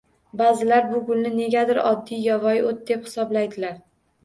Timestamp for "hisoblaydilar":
3.11-3.81